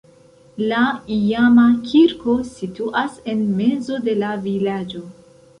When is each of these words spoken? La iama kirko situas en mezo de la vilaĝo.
La 0.71 0.79
iama 1.15 1.65
kirko 1.91 2.37
situas 2.55 3.21
en 3.35 3.47
mezo 3.61 4.03
de 4.09 4.21
la 4.25 4.35
vilaĝo. 4.49 5.05